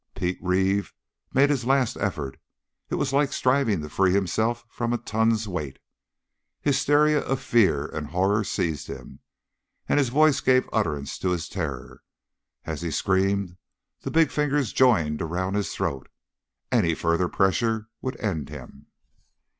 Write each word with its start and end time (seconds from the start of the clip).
Pete 0.15 0.39
Reeve 0.41 0.95
made 1.31 1.51
his 1.51 1.63
last 1.63 1.95
effort; 1.97 2.39
it 2.89 2.95
was 2.95 3.13
like 3.13 3.31
striving 3.31 3.81
to 3.83 3.87
free 3.89 4.11
himself 4.11 4.65
from 4.67 4.93
a 4.93 4.97
ton's 4.97 5.47
weight. 5.47 5.77
Hysteria 6.59 7.19
of 7.19 7.39
fear 7.39 7.85
and 7.85 8.07
horror 8.07 8.43
seized 8.43 8.87
him, 8.87 9.19
and 9.87 9.99
his 9.99 10.09
voice 10.09 10.41
gave 10.41 10.67
utterance 10.73 11.19
to 11.19 11.29
his 11.29 11.47
terror. 11.47 12.01
As 12.65 12.81
he 12.81 12.89
screamed, 12.89 13.57
the 14.01 14.09
big 14.09 14.31
fingers 14.31 14.73
joined 14.73 15.21
around 15.21 15.53
his 15.53 15.71
throat. 15.75 16.09
Any 16.71 16.95
further 16.95 17.29
pressure 17.29 17.87
would 18.01 18.19
end 18.19 18.49
him! 18.49 18.87